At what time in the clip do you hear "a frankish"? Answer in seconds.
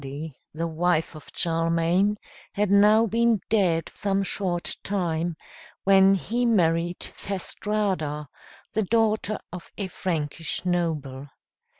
9.77-10.65